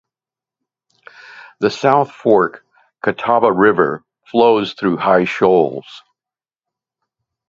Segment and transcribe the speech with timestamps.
[1.59, 2.65] The South Fork
[3.03, 6.01] Catawba River flows through High Shoals.